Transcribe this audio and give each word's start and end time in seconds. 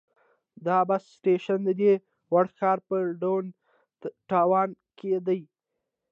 دا 0.65 0.77
بس 0.89 1.03
سټیشن 1.17 1.59
د 1.65 1.69
دې 1.81 1.93
واړه 2.31 2.51
ښار 2.57 2.77
په 2.87 2.95
ډاون 3.21 3.45
ټاون 4.29 4.69
کې 4.97 5.11
دی. 5.27 5.39